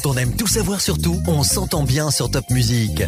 Quand 0.00 0.10
on 0.10 0.16
aime 0.16 0.36
tout 0.36 0.46
savoir 0.46 0.80
sur 0.80 0.96
tout, 0.96 1.20
on 1.26 1.42
s'entend 1.42 1.82
bien 1.82 2.12
sur 2.12 2.30
Top 2.30 2.44
Music. 2.50 3.02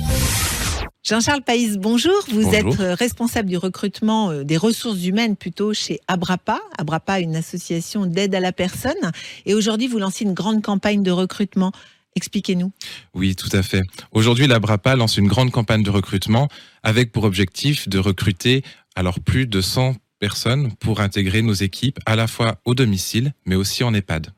Jean-Charles 1.04 1.42
Païs, 1.42 1.76
bonjour. 1.78 2.12
Vous 2.32 2.42
Bonjour. 2.42 2.54
êtes 2.54 2.80
euh, 2.80 2.94
responsable 2.94 3.48
du 3.48 3.56
recrutement 3.56 4.30
euh, 4.30 4.42
des 4.42 4.56
ressources 4.56 5.04
humaines 5.04 5.36
plutôt 5.36 5.72
chez 5.72 6.00
Abrapa. 6.08 6.58
Abrapa, 6.78 7.20
une 7.20 7.36
association 7.36 8.06
d'aide 8.06 8.34
à 8.34 8.40
la 8.40 8.50
personne. 8.50 9.12
Et 9.46 9.54
aujourd'hui, 9.54 9.86
vous 9.86 9.98
lancez 9.98 10.24
une 10.24 10.34
grande 10.34 10.62
campagne 10.62 11.04
de 11.04 11.12
recrutement. 11.12 11.70
Expliquez-nous. 12.16 12.72
Oui, 13.14 13.36
tout 13.36 13.50
à 13.52 13.62
fait. 13.62 13.82
Aujourd'hui, 14.10 14.48
la 14.48 14.58
BRAPA 14.58 14.96
lance 14.96 15.16
une 15.16 15.28
grande 15.28 15.52
campagne 15.52 15.84
de 15.84 15.90
recrutement 15.90 16.48
avec 16.82 17.12
pour 17.12 17.22
objectif 17.22 17.88
de 17.88 18.00
recruter 18.00 18.64
alors 18.96 19.20
plus 19.20 19.46
de 19.46 19.60
100 19.60 19.94
personnes 20.18 20.72
pour 20.80 21.00
intégrer 21.00 21.42
nos 21.42 21.52
équipes 21.52 22.00
à 22.04 22.16
la 22.16 22.26
fois 22.26 22.56
au 22.64 22.74
domicile, 22.74 23.32
mais 23.46 23.54
aussi 23.54 23.84
en 23.84 23.94
EHPAD. 23.94 24.32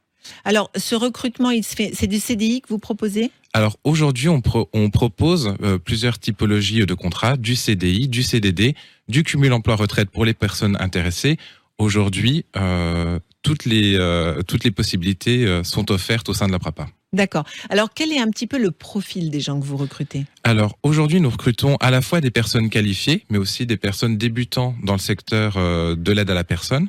Alors, 0.44 0.70
ce 0.76 0.94
recrutement, 0.94 1.50
c'est 1.62 2.06
du 2.06 2.18
CDI 2.20 2.60
que 2.60 2.68
vous 2.68 2.78
proposez? 2.78 3.30
Alors 3.54 3.76
aujourd'hui, 3.84 4.28
on, 4.28 4.40
pro- 4.40 4.70
on 4.72 4.88
propose 4.90 5.54
euh, 5.62 5.78
plusieurs 5.78 6.18
typologies 6.18 6.86
de 6.86 6.94
contrats, 6.94 7.36
du 7.36 7.54
CDI, 7.54 8.08
du 8.08 8.22
CDD, 8.22 8.74
du 9.08 9.24
cumul 9.24 9.52
emploi-retraite 9.52 10.10
pour 10.10 10.24
les 10.24 10.32
personnes 10.34 10.76
intéressées. 10.80 11.36
Aujourd'hui, 11.76 12.46
euh, 12.56 13.18
toutes, 13.42 13.64
les, 13.66 13.94
euh, 13.96 14.42
toutes 14.42 14.64
les 14.64 14.70
possibilités 14.70 15.60
sont 15.64 15.90
offertes 15.90 16.28
au 16.30 16.34
sein 16.34 16.46
de 16.46 16.52
la 16.52 16.58
BRAPA. 16.58 16.86
D'accord. 17.12 17.44
Alors, 17.68 17.90
quel 17.94 18.10
est 18.10 18.20
un 18.20 18.30
petit 18.30 18.46
peu 18.46 18.58
le 18.58 18.70
profil 18.70 19.28
des 19.30 19.40
gens 19.40 19.60
que 19.60 19.66
vous 19.66 19.76
recrutez? 19.76 20.24
Alors 20.44 20.78
aujourd'hui, 20.82 21.20
nous 21.20 21.28
recrutons 21.28 21.76
à 21.76 21.90
la 21.90 22.00
fois 22.00 22.22
des 22.22 22.30
personnes 22.30 22.70
qualifiées, 22.70 23.26
mais 23.28 23.36
aussi 23.36 23.66
des 23.66 23.76
personnes 23.76 24.16
débutant 24.16 24.74
dans 24.82 24.94
le 24.94 24.98
secteur 24.98 25.56
de 25.94 26.12
l'aide 26.12 26.30
à 26.30 26.34
la 26.34 26.44
personne. 26.44 26.88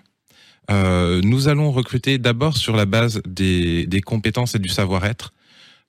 Euh, 0.72 1.22
nous 1.24 1.48
allons 1.48 1.72
recruter 1.72 2.18
d'abord 2.18 2.58
sur 2.58 2.76
la 2.76 2.86
base 2.86 3.22
des, 3.28 3.86
des 3.86 4.02
compétences 4.02 4.56
et 4.56 4.60
du 4.60 4.70
savoir-être, 4.70 5.34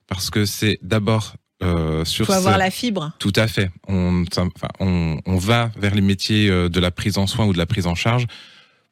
parce 0.07 0.29
que 0.29 0.45
c'est 0.45 0.79
d'abord 0.81 1.35
euh, 1.63 2.03
Il 2.05 2.09
sur 2.09 2.25
faut 2.25 2.33
avoir 2.33 2.57
la 2.57 2.69
fibre. 2.71 3.11
Tout 3.19 3.33
à 3.35 3.47
fait. 3.47 3.71
On, 3.87 4.23
enfin, 4.27 4.49
on, 4.79 5.19
on 5.25 5.37
va 5.37 5.71
vers 5.77 5.95
les 5.95 6.01
métiers 6.01 6.49
euh, 6.49 6.67
de 6.69 6.79
la 6.79 6.91
prise 6.91 7.17
en 7.17 7.27
soin 7.27 7.45
ou 7.45 7.53
de 7.53 7.57
la 7.57 7.65
prise 7.65 7.87
en 7.87 7.95
charge 7.95 8.27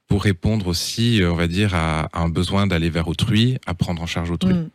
pour 0.08 0.23
répondre 0.23 0.67
aussi, 0.67 1.22
euh, 1.22 1.31
on 1.31 1.36
va 1.36 1.48
dire, 1.48 1.76
à, 1.76 2.09
à 2.14 2.22
un 2.22 2.30
besoin 2.30 2.67
d'aller 2.67 2.89
vers 2.89 3.08
autrui, 3.08 3.58
à 3.66 3.73
prendre 3.73 4.02
en 4.02 4.06
charge 4.06 4.31
autrui. 4.31 4.54
Mm. 4.54 4.70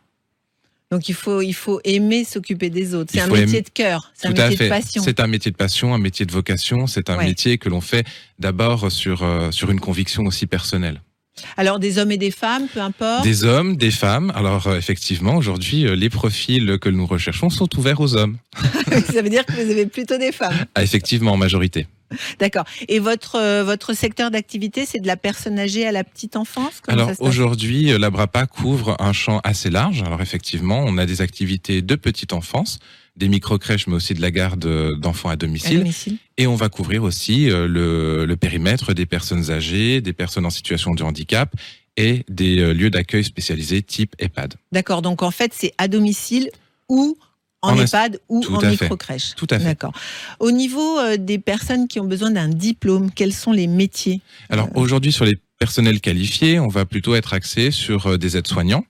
Donc, 0.91 1.07
il 1.07 1.13
faut, 1.15 1.41
il 1.41 1.53
faut 1.53 1.79
aimer 1.83 2.23
s'occuper 2.23 2.69
des 2.71 2.95
autres. 2.95 3.11
C'est 3.13 3.19
un 3.21 3.27
métier 3.27 3.43
aimer- 3.43 3.61
de 3.61 3.69
cœur. 3.69 4.11
C'est 4.15 4.27
un 4.27 4.31
métier 4.31 4.65
de 4.65 4.69
passion. 4.69 5.03
C'est 5.03 5.19
un 5.19 5.27
métier 5.27 5.51
de 5.51 5.55
passion, 5.57 5.93
un 5.93 5.99
métier 5.99 6.25
de 6.25 6.31
vocation. 6.31 6.87
C'est 6.87 7.09
un 7.11 7.17
Ouais. 7.17 7.25
métier 7.25 7.57
que 7.59 7.69
l'on 7.69 7.81
fait 7.81 8.05
d'abord 8.39 8.91
sur 8.91 9.21
euh, 9.23 9.51
sur 9.51 9.69
une 9.69 9.79
conviction 9.79 10.23
aussi 10.25 10.47
personnelle. 10.47 11.01
Alors, 11.57 11.79
des 11.79 11.99
hommes 11.99 12.11
et 12.11 12.17
des 12.17 12.31
femmes, 12.31 12.67
peu 12.73 12.81
importe. 12.81 13.23
Des 13.23 13.43
hommes, 13.45 13.77
des 13.77 13.91
femmes. 13.91 14.31
Alors 14.35 14.67
euh, 14.67 14.77
effectivement, 14.77 15.35
aujourd'hui, 15.35 15.85
euh, 15.85 15.95
les 15.95 16.09
profils 16.09 16.77
que 16.79 16.89
nous 16.89 17.05
recherchons 17.05 17.49
sont 17.49 17.69
ouverts 17.77 18.01
aux 18.01 18.15
hommes. 18.15 18.37
Ça 19.13 19.21
veut 19.21 19.29
dire 19.29 19.45
que 19.45 19.53
vous 19.53 19.71
avez 19.71 19.85
plutôt 19.85 20.17
des 20.17 20.31
femmes. 20.31 20.65
Ah, 20.75 20.83
effectivement, 20.83 21.31
en 21.33 21.37
majorité. 21.37 21.85
D'accord. 22.39 22.65
Et 22.87 22.99
votre, 22.99 23.35
euh, 23.35 23.63
votre 23.63 23.93
secteur 23.93 24.31
d'activité, 24.31 24.85
c'est 24.85 24.99
de 24.99 25.07
la 25.07 25.17
personne 25.17 25.59
âgée 25.59 25.85
à 25.85 25.91
la 25.91 26.03
petite 26.03 26.35
enfance? 26.35 26.81
Alors 26.87 27.11
aujourd'hui, 27.19 27.91
euh, 27.91 27.97
la 27.97 28.09
BRAPA 28.09 28.45
couvre 28.45 28.95
un 28.99 29.13
champ 29.13 29.39
assez 29.43 29.69
large. 29.69 30.01
Alors 30.03 30.21
effectivement, 30.21 30.83
on 30.85 30.97
a 30.97 31.05
des 31.05 31.21
activités 31.21 31.81
de 31.81 31.95
petite 31.95 32.33
enfance, 32.33 32.79
des 33.15 33.27
micro-crèches, 33.27 33.87
mais 33.87 33.95
aussi 33.95 34.13
de 34.13 34.21
la 34.21 34.31
garde 34.31 34.65
euh, 34.65 34.95
d'enfants 34.95 35.29
à 35.29 35.33
À 35.33 35.35
domicile. 35.35 36.17
Et 36.37 36.47
on 36.47 36.55
va 36.55 36.69
couvrir 36.69 37.03
aussi 37.03 37.47
le, 37.47 38.25
le 38.25 38.35
périmètre 38.37 38.93
des 38.93 39.05
personnes 39.05 39.51
âgées, 39.51 40.01
des 40.01 40.13
personnes 40.13 40.45
en 40.45 40.49
situation 40.49 40.93
de 40.93 41.03
handicap 41.03 41.53
et 41.97 42.23
des 42.29 42.73
lieux 42.73 42.89
d'accueil 42.89 43.23
spécialisés 43.23 43.81
type 43.81 44.15
EHPAD. 44.19 44.55
D'accord. 44.71 45.01
Donc 45.01 45.21
en 45.21 45.31
fait, 45.31 45.53
c'est 45.53 45.73
à 45.77 45.87
domicile 45.87 46.49
ou 46.87 47.17
en, 47.61 47.73
En 47.73 47.77
EHPAD 47.77 48.19
ou 48.29 48.43
en 48.45 48.61
micro-crèche. 48.61 49.35
Tout 49.35 49.47
à 49.49 49.59
fait. 49.59 49.65
D'accord. 49.65 49.93
Au 50.39 50.51
niveau 50.51 50.97
euh, 50.99 51.17
des 51.17 51.39
personnes 51.39 51.87
qui 51.87 51.99
ont 51.99 52.05
besoin 52.05 52.31
d'un 52.31 52.47
diplôme, 52.47 53.11
quels 53.11 53.33
sont 53.33 53.51
les 53.51 53.67
métiers 53.67 54.21
Alors 54.49 54.67
Euh. 54.67 54.79
aujourd'hui, 54.79 55.11
sur 55.11 55.25
les 55.25 55.37
personnels 55.57 55.99
qualifiés, 55.99 56.59
on 56.59 56.69
va 56.69 56.85
plutôt 56.85 57.15
être 57.15 57.33
axé 57.33 57.71
sur 57.71 58.07
euh, 58.07 58.17
des 58.17 58.37
aides-soignants 58.37 58.85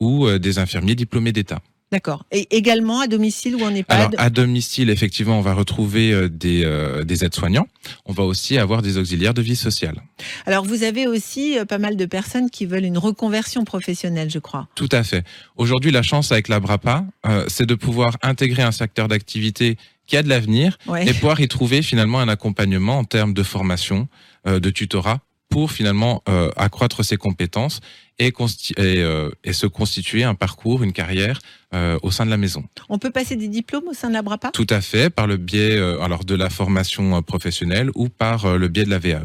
ou 0.00 0.28
des 0.38 0.58
infirmiers 0.58 0.96
diplômés 0.96 1.32
d'État. 1.32 1.60
D'accord. 1.94 2.24
Et 2.32 2.48
également 2.56 2.98
à 2.98 3.06
domicile 3.06 3.54
ou 3.54 3.60
en 3.60 3.66
Alors 3.66 3.78
EHPAD 3.78 4.14
à 4.18 4.28
domicile, 4.28 4.90
effectivement, 4.90 5.38
on 5.38 5.42
va 5.42 5.54
retrouver 5.54 6.10
euh, 6.10 6.28
des, 6.28 6.64
euh, 6.64 7.04
des 7.04 7.24
aides-soignants. 7.24 7.68
On 8.04 8.12
va 8.12 8.24
aussi 8.24 8.58
avoir 8.58 8.82
des 8.82 8.98
auxiliaires 8.98 9.32
de 9.32 9.42
vie 9.42 9.54
sociale. 9.54 10.02
Alors 10.44 10.64
vous 10.64 10.82
avez 10.82 11.06
aussi 11.06 11.56
euh, 11.56 11.64
pas 11.64 11.78
mal 11.78 11.96
de 11.96 12.04
personnes 12.04 12.50
qui 12.50 12.66
veulent 12.66 12.84
une 12.84 12.98
reconversion 12.98 13.62
professionnelle, 13.64 14.28
je 14.28 14.40
crois. 14.40 14.66
Tout 14.74 14.88
à 14.90 15.04
fait. 15.04 15.22
Aujourd'hui, 15.56 15.92
la 15.92 16.02
chance 16.02 16.32
avec 16.32 16.48
la 16.48 16.58
BRAPA, 16.58 17.04
euh, 17.26 17.44
c'est 17.46 17.66
de 17.66 17.76
pouvoir 17.76 18.16
intégrer 18.22 18.64
un 18.64 18.72
secteur 18.72 19.06
d'activité 19.06 19.76
qui 20.08 20.16
a 20.16 20.24
de 20.24 20.28
l'avenir 20.28 20.76
Ouais. 20.88 21.08
et 21.08 21.14
pouvoir 21.14 21.38
y 21.38 21.46
trouver 21.46 21.80
finalement 21.80 22.18
un 22.18 22.26
accompagnement 22.28 22.98
en 22.98 23.04
termes 23.04 23.34
de 23.34 23.44
formation, 23.44 24.08
de 24.44 24.70
tutorat, 24.70 25.20
pour 25.54 25.70
finalement 25.70 26.20
euh, 26.28 26.50
accroître 26.56 27.04
ses 27.04 27.16
compétences 27.16 27.80
et, 28.18 28.30
consti- 28.30 28.78
et, 28.78 29.02
euh, 29.02 29.30
et 29.42 29.52
se 29.52 29.66
constituer 29.66 30.24
un 30.24 30.34
parcours, 30.34 30.82
une 30.82 30.92
carrière 30.92 31.40
euh, 31.74 31.98
au 32.02 32.10
sein 32.10 32.24
de 32.24 32.30
la 32.30 32.36
maison. 32.36 32.64
On 32.88 32.98
peut 32.98 33.10
passer 33.10 33.36
des 33.36 33.48
diplômes 33.48 33.88
au 33.88 33.94
sein 33.94 34.08
de 34.08 34.14
la 34.14 34.22
BRAPA? 34.22 34.50
Tout 34.52 34.66
à 34.70 34.80
fait, 34.80 35.10
par 35.10 35.26
le 35.26 35.36
biais 35.36 35.76
euh, 35.76 36.00
alors 36.00 36.24
de 36.24 36.34
la 36.34 36.50
formation 36.50 37.22
professionnelle 37.22 37.90
ou 37.94 38.08
par 38.08 38.56
le 38.56 38.68
biais 38.68 38.84
de 38.84 38.90
la 38.90 38.98
VAE. 38.98 39.24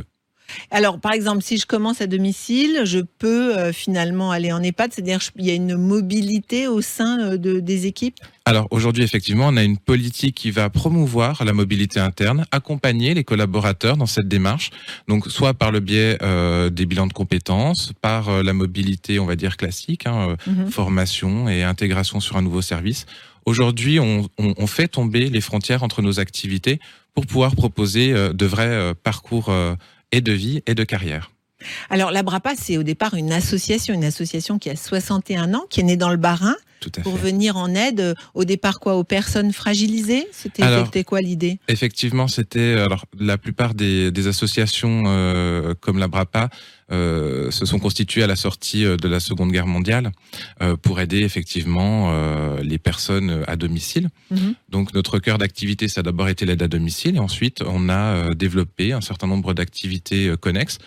Alors, 0.71 0.99
par 0.99 1.11
exemple, 1.13 1.41
si 1.43 1.57
je 1.57 1.65
commence 1.65 2.01
à 2.01 2.07
domicile, 2.07 2.81
je 2.85 2.99
peux 2.99 3.57
euh, 3.57 3.71
finalement 3.73 4.31
aller 4.31 4.51
en 4.51 4.61
EHPAD, 4.61 4.93
c'est-à-dire 4.93 5.19
qu'il 5.19 5.45
y 5.45 5.51
a 5.51 5.53
une 5.53 5.75
mobilité 5.75 6.67
au 6.67 6.81
sein 6.81 7.19
euh, 7.33 7.37
de, 7.37 7.59
des 7.59 7.85
équipes? 7.85 8.15
Alors 8.45 8.67
aujourd'hui, 8.71 9.03
effectivement, 9.03 9.47
on 9.49 9.57
a 9.57 9.63
une 9.63 9.77
politique 9.77 10.35
qui 10.35 10.49
va 10.51 10.69
promouvoir 10.69 11.45
la 11.45 11.53
mobilité 11.53 11.99
interne, 11.99 12.45
accompagner 12.51 13.13
les 13.13 13.23
collaborateurs 13.23 13.95
dans 13.95 14.07
cette 14.07 14.27
démarche, 14.27 14.71
donc 15.07 15.27
soit 15.27 15.53
par 15.53 15.71
le 15.71 15.79
biais 15.81 16.17
euh, 16.23 16.69
des 16.71 16.85
bilans 16.85 17.05
de 17.07 17.13
compétences, 17.13 17.91
par 18.01 18.29
euh, 18.29 18.43
la 18.43 18.53
mobilité, 18.53 19.19
on 19.19 19.25
va 19.25 19.35
dire 19.35 19.55
classique, 19.57 20.07
hein, 20.07 20.35
Mhm. 20.47 20.67
formation 20.71 21.47
et 21.49 21.63
intégration 21.63 22.19
sur 22.19 22.37
un 22.37 22.41
nouveau 22.41 22.61
service. 22.61 23.05
Aujourd'hui, 23.45 23.99
on, 23.99 24.27
on- 24.39 24.53
on 24.57 24.67
fait 24.67 24.87
tomber 24.87 25.29
les 25.29 25.41
frontières 25.41 25.83
entre 25.83 26.01
nos 26.01 26.19
activités 26.19 26.79
pour 27.13 27.25
pouvoir 27.25 27.55
proposer 27.55 28.13
de 28.13 28.45
vrais 28.45 28.93
parcours 29.03 29.51
et 30.11 30.21
de 30.21 30.31
vie 30.31 30.63
et 30.65 30.75
de 30.75 30.83
carrière. 30.83 31.31
Alors, 31.89 32.11
la 32.11 32.23
BRAPA, 32.23 32.53
c'est 32.55 32.77
au 32.77 32.83
départ 32.83 33.13
une 33.15 33.31
association, 33.31 33.93
une 33.93 34.03
association 34.05 34.59
qui 34.59 34.69
a 34.69 34.75
61 34.75 35.53
ans, 35.53 35.65
qui 35.69 35.81
est 35.81 35.83
née 35.83 35.97
dans 35.97 36.09
le 36.09 36.17
Bas-Rhin, 36.17 36.55
Tout 36.79 36.91
à 36.97 37.01
pour 37.01 37.17
fait. 37.19 37.31
venir 37.31 37.57
en 37.57 37.73
aide, 37.75 37.99
euh, 37.99 38.13
au 38.33 38.45
départ, 38.45 38.79
quoi, 38.79 38.95
aux 38.95 39.03
personnes 39.03 39.51
fragilisées? 39.51 40.27
C'était 40.31 41.03
quoi 41.03 41.21
l'idée? 41.21 41.59
Effectivement, 41.67 42.27
c'était 42.27 42.73
alors 42.79 43.05
la 43.19 43.37
plupart 43.37 43.73
des, 43.73 44.11
des 44.11 44.27
associations 44.27 45.03
euh, 45.07 45.73
comme 45.81 45.97
la 45.99 46.07
BRAPA 46.07 46.49
euh, 46.91 47.51
se 47.51 47.65
sont 47.65 47.77
constituées 47.77 48.23
à 48.23 48.27
la 48.27 48.35
sortie 48.35 48.83
euh, 48.85 48.97
de 48.97 49.07
la 49.07 49.19
Seconde 49.19 49.51
Guerre 49.51 49.67
mondiale 49.67 50.11
euh, 50.61 50.75
pour 50.75 50.99
aider 50.99 51.19
effectivement 51.19 52.09
euh, 52.11 52.61
les 52.63 52.79
personnes 52.79 53.43
à 53.47 53.55
domicile. 53.57 54.09
Mhm. 54.31 54.55
Donc 54.69 54.93
notre 54.93 55.19
cœur 55.19 55.37
d'activité, 55.37 55.87
ça 55.87 55.99
a 55.99 56.03
d'abord 56.03 56.29
été 56.29 56.45
l'aide 56.45 56.63
à 56.63 56.67
domicile 56.67 57.17
et 57.17 57.19
ensuite 57.19 57.61
on 57.65 57.89
a 57.89 57.93
euh, 58.15 58.33
développé 58.33 58.93
un 58.93 59.01
certain 59.01 59.27
nombre 59.27 59.53
d'activités 59.53 60.29
euh, 60.29 60.35
connexes 60.37 60.77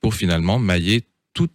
pour 0.00 0.14
finalement 0.14 0.58
mailler 0.58 1.04
tout, 1.34 1.48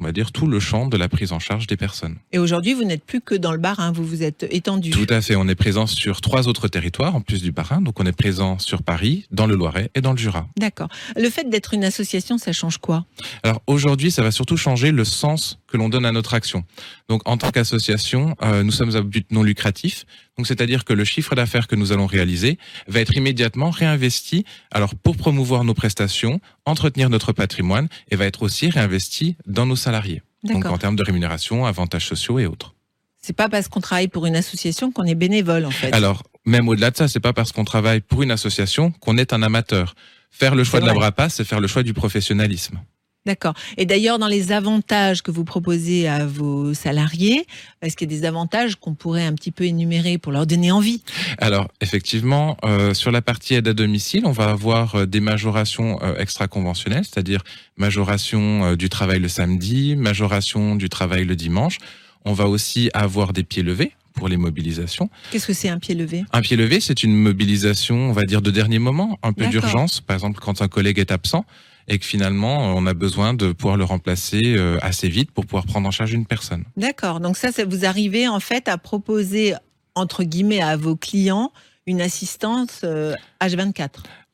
on 0.00 0.04
va 0.04 0.12
dire 0.12 0.32
tout 0.32 0.46
le 0.46 0.58
champ 0.58 0.86
de 0.86 0.96
la 0.96 1.08
prise 1.08 1.32
en 1.32 1.38
charge 1.38 1.66
des 1.66 1.76
personnes. 1.76 2.16
Et 2.32 2.38
aujourd'hui, 2.38 2.74
vous 2.74 2.84
n'êtes 2.84 3.04
plus 3.04 3.20
que 3.20 3.34
dans 3.34 3.52
le 3.52 3.58
Bas-Rhin, 3.58 3.92
vous 3.92 4.04
vous 4.04 4.22
êtes 4.22 4.46
étendu. 4.50 4.90
Tout 4.90 5.06
à 5.08 5.20
fait, 5.20 5.36
on 5.36 5.46
est 5.48 5.54
présent 5.54 5.86
sur 5.86 6.20
trois 6.20 6.48
autres 6.48 6.68
territoires 6.68 7.14
en 7.14 7.20
plus 7.20 7.42
du 7.42 7.52
Bas-Rhin. 7.52 7.80
Donc 7.80 8.00
on 8.00 8.06
est 8.06 8.12
présent 8.12 8.58
sur 8.58 8.82
Paris, 8.82 9.26
dans 9.30 9.46
le 9.46 9.54
Loiret 9.54 9.90
et 9.94 10.00
dans 10.00 10.12
le 10.12 10.18
Jura. 10.18 10.48
D'accord. 10.58 10.88
Le 11.16 11.28
fait 11.30 11.48
d'être 11.48 11.74
une 11.74 11.84
association, 11.84 12.38
ça 12.38 12.52
change 12.52 12.78
quoi? 12.78 13.04
Alors 13.42 13.62
aujourd'hui, 13.66 14.10
ça 14.10 14.22
va 14.22 14.30
surtout 14.30 14.56
changer 14.56 14.90
le 14.90 15.04
sens 15.04 15.58
que 15.74 15.78
l'on 15.78 15.88
donne 15.88 16.06
à 16.06 16.12
notre 16.12 16.34
action. 16.34 16.62
Donc 17.08 17.22
en 17.28 17.36
tant 17.36 17.50
qu'association, 17.50 18.36
euh, 18.42 18.62
nous 18.62 18.70
sommes 18.70 18.94
à 18.94 19.02
but 19.02 19.32
non 19.32 19.42
lucratif. 19.42 20.04
Donc 20.36 20.46
c'est-à-dire 20.46 20.84
que 20.84 20.92
le 20.92 21.04
chiffre 21.04 21.34
d'affaires 21.34 21.66
que 21.66 21.74
nous 21.74 21.90
allons 21.90 22.06
réaliser 22.06 22.58
va 22.86 23.00
être 23.00 23.16
immédiatement 23.16 23.70
réinvesti 23.70 24.44
alors 24.70 24.94
pour 24.94 25.16
promouvoir 25.16 25.64
nos 25.64 25.74
prestations, 25.74 26.40
entretenir 26.64 27.10
notre 27.10 27.32
patrimoine 27.32 27.88
et 28.08 28.14
va 28.14 28.24
être 28.24 28.42
aussi 28.42 28.70
réinvesti 28.70 29.36
dans 29.48 29.66
nos 29.66 29.74
salariés. 29.74 30.22
Donc 30.44 30.64
en 30.64 30.78
termes 30.78 30.94
de 30.94 31.02
rémunération, 31.02 31.66
avantages 31.66 32.06
sociaux 32.06 32.38
et 32.38 32.46
autres. 32.46 32.76
C'est 33.20 33.32
pas 33.32 33.48
parce 33.48 33.66
qu'on 33.66 33.80
travaille 33.80 34.06
pour 34.06 34.26
une 34.26 34.36
association 34.36 34.92
qu'on 34.92 35.06
est 35.06 35.16
bénévole, 35.16 35.64
en 35.64 35.72
fait. 35.72 35.92
Alors 35.92 36.22
même 36.44 36.68
au-delà 36.68 36.92
de 36.92 36.96
ça, 36.96 37.08
c'est 37.08 37.18
pas 37.18 37.32
parce 37.32 37.50
qu'on 37.50 37.64
travaille 37.64 38.00
pour 38.00 38.22
une 38.22 38.30
association 38.30 38.92
qu'on 38.92 39.18
est 39.18 39.32
un 39.32 39.42
amateur. 39.42 39.96
Faire 40.30 40.54
le 40.54 40.62
choix 40.62 40.78
de 40.78 40.86
la 40.86 40.92
vrai. 40.92 41.00
BRAPA, 41.00 41.30
c'est 41.30 41.44
faire 41.44 41.58
le 41.58 41.66
choix 41.66 41.82
du 41.82 41.94
professionnalisme. 41.94 42.78
D'accord. 43.26 43.54
Et 43.78 43.86
d'ailleurs, 43.86 44.18
dans 44.18 44.28
les 44.28 44.52
avantages 44.52 45.22
que 45.22 45.30
vous 45.30 45.44
proposez 45.44 46.06
à 46.06 46.26
vos 46.26 46.74
salariés, 46.74 47.46
est-ce 47.80 47.96
qu'il 47.96 48.12
y 48.12 48.14
a 48.14 48.18
des 48.18 48.26
avantages 48.26 48.76
qu'on 48.76 48.94
pourrait 48.94 49.24
un 49.24 49.32
petit 49.32 49.50
peu 49.50 49.64
énumérer 49.64 50.18
pour 50.18 50.30
leur 50.30 50.46
donner 50.46 50.70
envie? 50.70 51.02
Alors, 51.38 51.68
effectivement, 51.80 52.58
euh, 52.64 52.92
sur 52.92 53.10
la 53.10 53.22
partie 53.22 53.54
aide 53.54 53.66
à 53.66 53.72
domicile, 53.72 54.26
on 54.26 54.32
va 54.32 54.50
avoir 54.50 54.94
euh, 54.94 55.06
des 55.06 55.20
majorations 55.20 55.98
euh, 56.02 56.18
extra-conventionnelles, 56.18 57.04
c'est-à-dire 57.04 57.40
majoration 57.78 58.64
euh, 58.64 58.76
du 58.76 58.90
travail 58.90 59.20
le 59.20 59.28
samedi, 59.28 59.96
majoration 59.96 60.76
du 60.76 60.90
travail 60.90 61.24
le 61.24 61.34
dimanche. 61.34 61.78
On 62.26 62.34
va 62.34 62.46
aussi 62.46 62.90
avoir 62.92 63.32
des 63.32 63.42
pieds 63.42 63.62
levés 63.62 63.92
pour 64.14 64.28
les 64.28 64.36
mobilisations. 64.36 65.08
Qu'est-ce 65.30 65.46
que 65.46 65.54
c'est 65.54 65.70
un 65.70 65.78
pied 65.78 65.94
levé? 65.94 66.24
Un 66.32 66.42
pied 66.42 66.56
levé, 66.56 66.78
c'est 66.80 67.02
une 67.02 67.14
mobilisation, 67.14 68.10
on 68.10 68.12
va 68.12 68.24
dire, 68.24 68.42
de 68.42 68.50
dernier 68.50 68.78
moment, 68.78 69.18
un 69.22 69.32
peu 69.32 69.46
d'urgence. 69.46 70.00
Par 70.02 70.14
exemple, 70.14 70.40
quand 70.40 70.60
un 70.60 70.68
collègue 70.68 70.98
est 70.98 71.10
absent 71.10 71.44
et 71.88 71.98
que 71.98 72.04
finalement, 72.06 72.74
on 72.74 72.86
a 72.86 72.94
besoin 72.94 73.34
de 73.34 73.52
pouvoir 73.52 73.76
le 73.76 73.84
remplacer 73.84 74.40
euh, 74.56 74.78
assez 74.82 75.08
vite 75.08 75.30
pour 75.30 75.44
pouvoir 75.46 75.66
prendre 75.66 75.86
en 75.86 75.90
charge 75.90 76.12
une 76.12 76.26
personne. 76.26 76.64
D'accord. 76.76 77.20
Donc 77.20 77.36
ça, 77.36 77.52
ça, 77.52 77.64
vous 77.64 77.84
arrivez 77.84 78.26
en 78.28 78.40
fait 78.40 78.68
à 78.68 78.78
proposer 78.78 79.54
entre 79.94 80.24
guillemets 80.24 80.60
à 80.62 80.76
vos 80.76 80.96
clients 80.96 81.52
une 81.86 82.00
assistance 82.00 82.80
euh, 82.84 83.14
H24. 83.40 83.88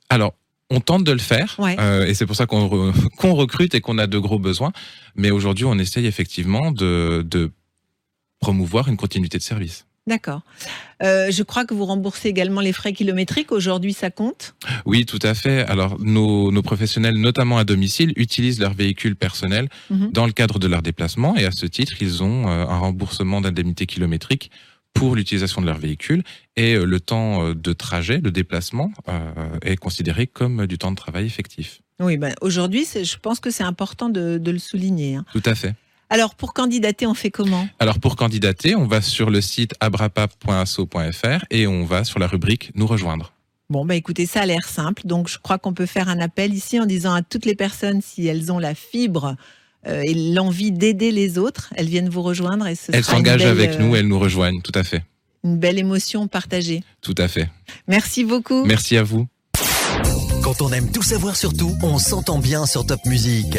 Alors, 0.08 0.34
on 0.70 0.78
tente 0.80 1.02
de 1.02 1.10
le 1.12 1.18
faire, 1.18 1.56
Ouais. 1.58 1.76
euh, 1.80 2.06
et 2.06 2.14
c'est 2.14 2.26
pour 2.26 2.36
ça 2.36 2.46
qu'on 2.46 2.68
re- 2.68 3.08
qu'on 3.16 3.34
recrute 3.34 3.74
et 3.74 3.80
qu'on 3.80 3.98
a 3.98 4.06
de 4.06 4.18
gros 4.18 4.38
besoins. 4.38 4.70
Mais 5.16 5.32
aujourd'hui, 5.32 5.64
on 5.64 5.76
essaye 5.78 6.06
effectivement 6.06 6.70
de, 6.70 7.26
de 7.28 7.50
promouvoir 8.38 8.88
une 8.88 8.96
continuité 8.96 9.36
de 9.38 9.42
service. 9.42 9.86
D'accord. 10.10 10.42
Euh, 11.02 11.30
je 11.30 11.42
crois 11.44 11.64
que 11.64 11.72
vous 11.72 11.86
remboursez 11.86 12.28
également 12.28 12.60
les 12.60 12.72
frais 12.72 12.92
kilométriques. 12.92 13.52
Aujourd'hui, 13.52 13.92
ça 13.94 14.10
compte? 14.10 14.54
Oui, 14.84 15.06
tout 15.06 15.20
à 15.22 15.34
fait. 15.34 15.60
Alors, 15.74 15.98
nos, 16.00 16.50
nos 16.50 16.62
professionnels, 16.62 17.16
notamment 17.16 17.58
à 17.58 17.64
domicile, 17.64 18.12
utilisent 18.16 18.60
leur 18.60 18.74
véhicule 18.74 19.14
personnel 19.16 19.68
Mhm. 19.88 20.10
dans 20.12 20.26
le 20.26 20.32
cadre 20.32 20.58
de 20.58 20.66
leur 20.66 20.82
déplacement, 20.82 21.36
et 21.36 21.44
à 21.44 21.52
ce 21.52 21.64
titre, 21.66 21.94
ils 22.02 22.22
ont 22.22 22.48
euh, 22.48 22.66
un 22.66 22.78
remboursement 22.78 23.40
d'indemnité 23.40 23.86
kilométrique 23.86 24.50
pour 24.92 25.14
l'utilisation 25.14 25.60
de 25.62 25.66
leur 25.66 25.78
véhicule, 25.78 26.22
et 26.56 26.74
euh, 26.74 26.84
le 26.84 26.98
temps 26.98 27.54
de 27.54 27.72
trajet, 27.72 28.18
de 28.18 28.30
déplacement, 28.30 28.90
euh, 29.08 29.30
est 29.62 29.76
considéré 29.76 30.26
comme 30.26 30.66
du 30.66 30.76
temps 30.76 30.90
de 30.90 30.96
travail 30.96 31.24
effectif. 31.24 31.80
Oui, 32.00 32.16
ben, 32.16 32.34
aujourd'hui, 32.40 32.84
je 33.10 33.16
pense 33.18 33.38
que 33.40 33.50
c'est 33.50 33.62
important 33.62 34.08
de, 34.08 34.38
de 34.38 34.50
le 34.50 34.58
souligner. 34.58 35.14
hein. 35.16 35.24
Tout 35.32 35.42
à 35.46 35.54
fait. 35.54 35.74
Alors, 36.10 36.34
pour 36.34 36.52
candidater, 36.52 37.06
on 37.06 37.14
fait 37.14 37.30
comment? 37.30 37.68
Alors 37.78 38.00
pour 38.00 38.16
candidater, 38.16 38.74
on 38.74 38.86
va 38.86 39.00
sur 39.00 39.30
le 39.30 39.40
site 39.40 39.74
abrapa.asso.fr 39.78 41.44
et 41.50 41.66
on 41.68 41.84
va 41.84 42.02
sur 42.04 42.18
la 42.18 42.26
rubrique 42.26 42.72
Nous 42.74 42.86
rejoindre. 42.86 43.32
Bon, 43.70 43.84
bah 43.84 43.94
écoutez, 43.94 44.26
ça 44.26 44.40
a 44.40 44.46
l'air 44.46 44.66
simple. 44.66 45.02
Donc, 45.04 45.28
je 45.28 45.38
crois 45.38 45.58
qu'on 45.58 45.72
peut 45.72 45.86
faire 45.86 46.08
un 46.08 46.18
appel 46.18 46.52
ici 46.52 46.80
en 46.80 46.86
disant 46.86 47.14
à 47.14 47.22
toutes 47.22 47.46
les 47.46 47.54
personnes 47.54 48.02
si 48.02 48.26
elles 48.26 48.50
ont 48.50 48.58
la 48.58 48.74
fibre 48.74 49.36
euh, 49.86 50.02
et 50.02 50.12
l'envie 50.34 50.72
d'aider 50.72 51.12
les 51.12 51.38
autres, 51.38 51.72
elles 51.76 51.88
viennent 51.88 52.08
vous 52.08 52.22
rejoindre 52.22 52.66
et 52.66 52.74
ce 52.74 52.90
Elles 52.92 53.04
s'engagent 53.04 53.44
avec 53.44 53.70
euh, 53.70 53.78
nous, 53.78 53.94
elles 53.94 54.08
nous 54.08 54.18
rejoignent. 54.18 54.60
Tout 54.60 54.72
à 54.74 54.82
fait. 54.82 55.04
une 55.44 55.58
belle 55.58 55.78
émotion 55.78 56.26
partagée. 56.26 56.82
Tout 57.00 57.14
à 57.16 57.28
fait. 57.28 57.48
Merci 57.86 58.24
beaucoup. 58.24 58.64
Merci 58.64 58.96
à 58.96 59.04
vous. 59.04 59.28
Quand 60.42 60.60
on 60.62 60.72
aime 60.72 60.90
tout 60.90 61.02
savoir 61.02 61.36
sur 61.36 61.56
tout, 61.56 61.76
on 61.82 61.98
s'entend 61.98 62.40
bien 62.40 62.66
sur 62.66 62.84
Top 62.84 63.00
Music. 63.06 63.58